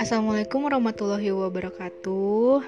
[0.00, 2.64] Assalamualaikum warahmatullahi wabarakatuh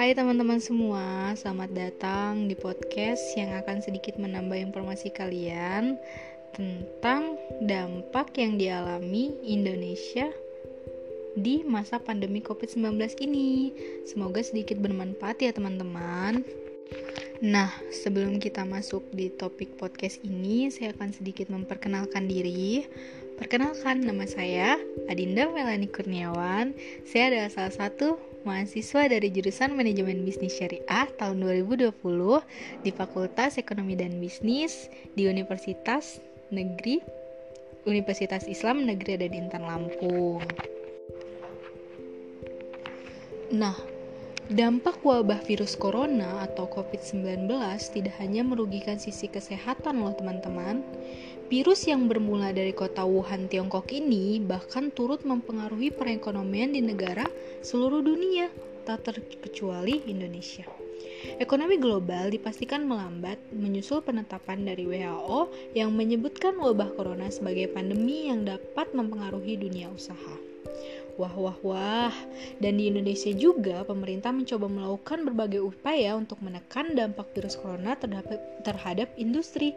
[0.00, 6.00] Hai teman-teman semua, selamat datang di podcast yang akan sedikit menambah informasi kalian
[6.56, 7.36] tentang
[7.68, 10.32] dampak yang dialami Indonesia
[11.36, 12.96] di masa pandemi COVID-19
[13.28, 13.76] ini.
[14.08, 16.48] Semoga sedikit bermanfaat ya teman-teman.
[17.40, 22.84] Nah, sebelum kita masuk di topik podcast ini, saya akan sedikit memperkenalkan diri.
[23.40, 24.76] Perkenalkan, nama saya
[25.08, 26.76] Adinda Melani Kurniawan.
[27.08, 31.96] Saya adalah salah satu mahasiswa dari jurusan Manajemen Bisnis Syariah tahun 2020
[32.84, 36.20] di Fakultas Ekonomi dan Bisnis di Universitas
[36.52, 37.00] Negeri
[37.88, 40.44] Universitas Islam Negeri dan Intan Lampung.
[43.50, 43.74] Nah,
[44.50, 47.46] Dampak wabah virus corona atau COVID-19
[47.94, 50.82] tidak hanya merugikan sisi kesehatan loh teman-teman.
[51.46, 57.30] Virus yang bermula dari kota Wuhan, Tiongkok ini bahkan turut mempengaruhi perekonomian di negara
[57.62, 58.50] seluruh dunia,
[58.82, 60.66] tak terkecuali Indonesia.
[61.38, 68.42] Ekonomi global dipastikan melambat menyusul penetapan dari WHO yang menyebutkan wabah corona sebagai pandemi yang
[68.42, 70.49] dapat mempengaruhi dunia usaha.
[71.18, 72.14] Wah, wah, wah.
[72.62, 78.38] Dan di Indonesia juga pemerintah mencoba melakukan berbagai upaya untuk menekan dampak virus corona terhadap,
[78.62, 79.74] terhadap industri.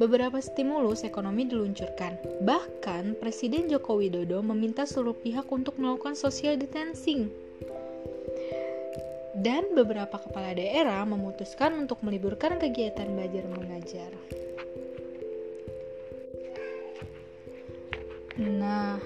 [0.00, 2.16] Beberapa stimulus ekonomi diluncurkan.
[2.44, 7.28] Bahkan Presiden Joko Widodo meminta seluruh pihak untuk melakukan social distancing.
[9.36, 14.10] Dan beberapa kepala daerah memutuskan untuk meliburkan kegiatan belajar mengajar.
[18.40, 18.96] Nah,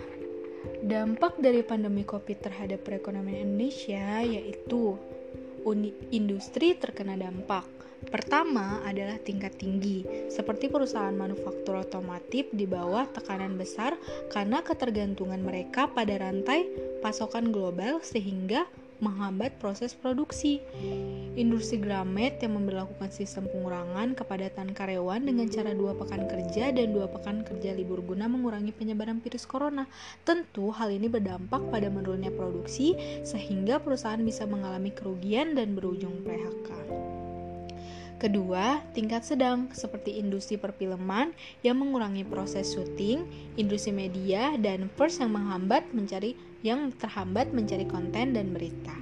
[0.85, 5.01] Dampak dari pandemi COVID terhadap perekonomian Indonesia yaitu
[6.13, 7.65] industri terkena dampak.
[8.05, 13.97] Pertama adalah tingkat tinggi, seperti perusahaan manufaktur otomotif di bawah tekanan besar
[14.29, 16.69] karena ketergantungan mereka pada rantai
[17.01, 18.69] pasokan global sehingga
[19.03, 20.63] menghambat proses produksi.
[21.35, 27.11] Industri Gramet yang memperlakukan sistem pengurangan kepadatan karyawan dengan cara dua pekan kerja dan dua
[27.11, 29.91] pekan kerja libur guna mengurangi penyebaran virus corona.
[30.23, 32.95] Tentu hal ini berdampak pada menurunnya produksi
[33.27, 37.04] sehingga perusahaan bisa mengalami kerugian dan berujung PHK.
[38.15, 41.35] Kedua, tingkat sedang seperti industri perfilman
[41.67, 43.27] yang mengurangi proses syuting,
[43.59, 48.95] industri media, dan first yang menghambat mencari yang terhambat mencari konten dan berita.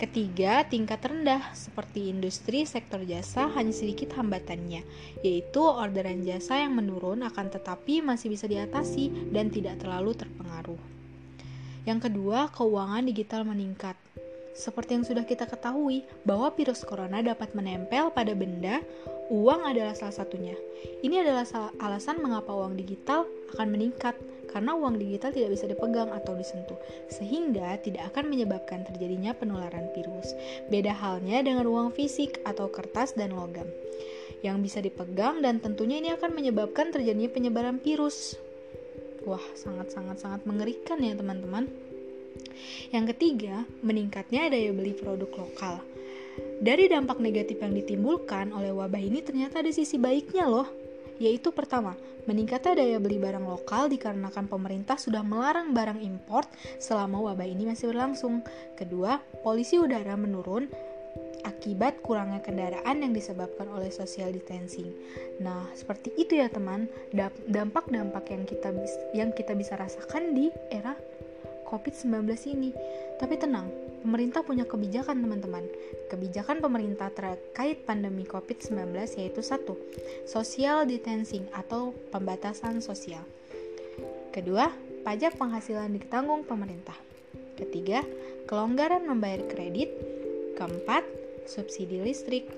[0.00, 4.80] Ketiga, tingkat rendah seperti industri sektor jasa hanya sedikit hambatannya,
[5.20, 10.80] yaitu orderan jasa yang menurun akan tetapi masih bisa diatasi dan tidak terlalu terpengaruh.
[11.84, 13.96] Yang kedua, keuangan digital meningkat.
[14.60, 18.84] Seperti yang sudah kita ketahui, bahwa virus corona dapat menempel pada benda,
[19.32, 20.52] uang adalah salah satunya.
[21.00, 21.48] Ini adalah
[21.80, 23.24] alasan mengapa uang digital
[23.56, 24.12] akan meningkat
[24.52, 26.76] karena uang digital tidak bisa dipegang atau disentuh,
[27.08, 30.36] sehingga tidak akan menyebabkan terjadinya penularan virus.
[30.68, 33.66] Beda halnya dengan uang fisik atau kertas dan logam
[34.40, 38.36] yang bisa dipegang dan tentunya ini akan menyebabkan terjadinya penyebaran virus.
[39.28, 41.68] Wah, sangat-sangat-sangat mengerikan ya teman-teman.
[42.90, 45.80] Yang ketiga, meningkatnya daya beli produk lokal.
[46.60, 50.80] Dari dampak negatif yang ditimbulkan oleh wabah ini ternyata ada sisi baiknya loh
[51.20, 51.92] yaitu pertama,
[52.24, 56.48] meningkatnya daya beli barang lokal dikarenakan pemerintah sudah melarang barang import
[56.80, 58.40] selama wabah ini masih berlangsung.
[58.72, 60.64] Kedua, polisi udara menurun
[61.44, 64.88] akibat kurangnya kendaraan yang disebabkan oleh social distancing.
[65.44, 66.88] Nah, seperti itu ya teman,
[67.52, 68.72] dampak-dampak yang kita
[69.12, 70.96] yang kita bisa rasakan di era
[71.70, 72.74] COVID-19 ini.
[73.22, 73.70] Tapi tenang,
[74.02, 75.62] pemerintah punya kebijakan teman-teman.
[76.10, 78.90] Kebijakan pemerintah terkait pandemi COVID-19
[79.22, 79.78] yaitu satu,
[80.26, 83.22] social distancing atau pembatasan sosial.
[84.34, 84.66] Kedua,
[85.06, 86.98] pajak penghasilan ditanggung pemerintah.
[87.54, 88.02] Ketiga,
[88.50, 89.94] kelonggaran membayar kredit.
[90.58, 91.06] Keempat,
[91.46, 92.50] subsidi listrik.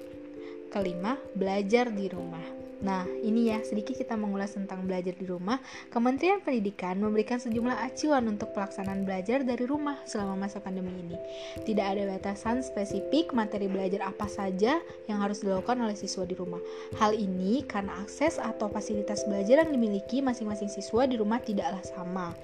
[0.72, 2.61] Kelima, belajar di rumah.
[2.82, 5.62] Nah, ini ya sedikit kita mengulas tentang belajar di rumah.
[5.88, 11.14] Kementerian Pendidikan memberikan sejumlah acuan untuk pelaksanaan belajar dari rumah selama masa pandemi ini.
[11.62, 16.58] Tidak ada batasan spesifik materi belajar apa saja yang harus dilakukan oleh siswa di rumah.
[16.98, 22.34] Hal ini karena akses atau fasilitas belajar yang dimiliki masing-masing siswa di rumah tidaklah sama.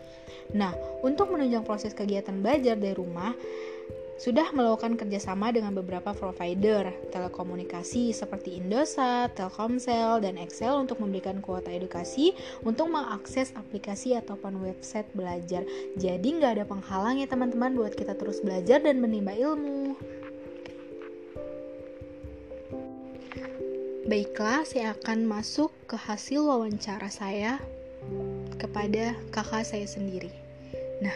[0.55, 0.73] Nah,
[1.05, 3.35] untuk menunjang proses kegiatan belajar dari rumah,
[4.19, 11.71] sudah melakukan kerjasama dengan beberapa provider telekomunikasi seperti Indosat, Telkomsel, dan Excel untuk memberikan kuota
[11.71, 12.35] edukasi
[12.67, 15.63] untuk mengakses aplikasi ataupun website belajar.
[15.95, 19.95] Jadi nggak ada penghalang ya teman-teman buat kita terus belajar dan menimba ilmu.
[24.09, 27.61] Baiklah, saya akan masuk ke hasil wawancara saya
[28.57, 30.33] kepada kakak saya sendiri.
[31.05, 31.13] Nah,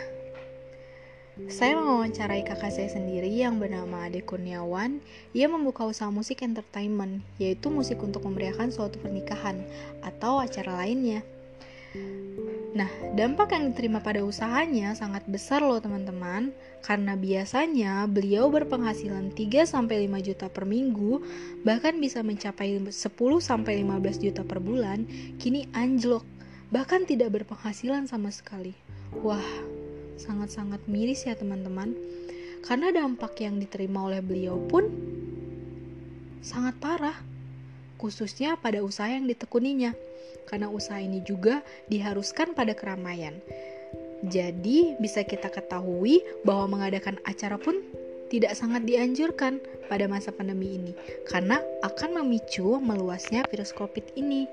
[1.51, 5.03] saya mewawancarai kakak saya sendiri yang bernama Ade Kurniawan.
[5.35, 9.65] Ia membuka usaha musik entertainment, yaitu musik untuk memeriahkan suatu pernikahan
[10.05, 11.25] atau acara lainnya.
[12.73, 19.77] Nah, dampak yang diterima pada usahanya sangat besar loh teman-teman Karena biasanya beliau berpenghasilan 3-5
[20.25, 21.21] juta per minggu
[21.69, 25.05] Bahkan bisa mencapai 10-15 juta per bulan
[25.37, 26.25] Kini anjlok,
[26.73, 28.73] bahkan tidak berpenghasilan sama sekali
[29.21, 29.45] Wah,
[30.19, 31.95] sangat-sangat miris ya teman-teman
[32.63, 34.87] Karena dampak yang diterima oleh beliau pun
[36.43, 37.19] sangat parah
[37.99, 39.95] Khususnya pada usaha yang ditekuninya
[40.47, 43.39] karena usaha ini juga diharuskan pada keramaian.
[44.23, 47.83] Jadi, bisa kita ketahui bahwa mengadakan acara pun
[48.31, 49.59] tidak sangat dianjurkan
[49.91, 50.93] pada masa pandemi ini
[51.29, 54.49] karena akan memicu meluasnya virus COVID ini.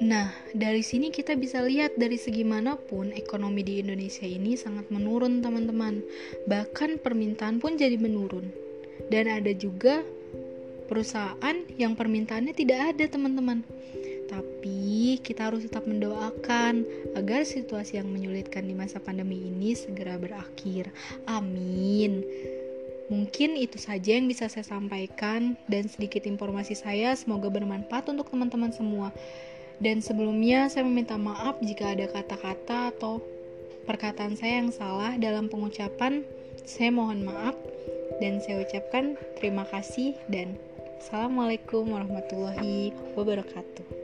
[0.00, 4.88] Nah, dari sini kita bisa lihat dari segi mana pun ekonomi di Indonesia ini sangat
[4.88, 6.00] menurun, teman-teman.
[6.48, 8.48] Bahkan permintaan pun jadi menurun.
[9.12, 10.00] Dan ada juga
[10.88, 13.60] perusahaan yang permintaannya tidak ada, teman-teman.
[14.32, 20.88] Tapi kita harus tetap mendoakan agar situasi yang menyulitkan di masa pandemi ini segera berakhir.
[21.28, 22.24] Amin.
[23.10, 28.70] Mungkin itu saja yang bisa saya sampaikan dan sedikit informasi saya semoga bermanfaat untuk teman-teman
[28.70, 29.10] semua.
[29.80, 33.24] Dan sebelumnya saya meminta maaf jika ada kata-kata atau
[33.88, 36.22] perkataan saya yang salah dalam pengucapan.
[36.68, 37.56] Saya mohon maaf
[38.20, 40.60] dan saya ucapkan terima kasih dan
[41.00, 43.99] Assalamualaikum warahmatullahi wabarakatuh.